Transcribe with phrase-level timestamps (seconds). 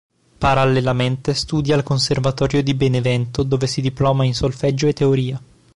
[0.39, 5.39] Parallelamente studia al Conservatorio di Benevento dove si diploma in Solfeggio e Teoria.